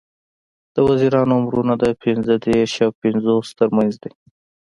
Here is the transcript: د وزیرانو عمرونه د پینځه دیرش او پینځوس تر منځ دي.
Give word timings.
د 0.75 0.77
وزیرانو 0.87 1.33
عمرونه 1.39 1.73
د 1.77 1.85
پینځه 2.01 2.35
دیرش 2.43 2.73
او 2.85 2.91
پینځوس 3.01 3.47
تر 3.59 3.67
منځ 3.75 3.93
دي. 4.03 4.11